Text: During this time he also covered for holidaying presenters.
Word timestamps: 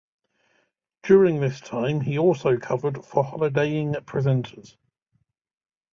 During 1.03 1.39
this 1.41 1.59
time 1.61 2.01
he 2.01 2.17
also 2.17 2.57
covered 2.57 3.05
for 3.05 3.23
holidaying 3.23 3.93
presenters. 4.03 4.75